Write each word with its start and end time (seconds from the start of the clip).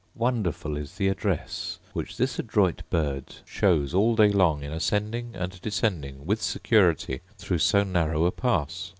Wonderful 0.15 0.77
is 0.77 0.95
the 0.95 1.09
address 1.09 1.77
which 1.93 2.17
this 2.17 2.39
adroit 2.39 2.81
bird 2.89 3.35
shows 3.45 3.93
all 3.93 4.15
day 4.15 4.29
long 4.31 4.63
in 4.63 4.73
ascending 4.73 5.35
and 5.35 5.61
descending 5.61 6.25
with 6.25 6.41
security 6.41 7.21
through 7.37 7.59
so 7.59 7.83
narrow 7.83 8.25
a 8.25 8.31
pass. 8.31 8.89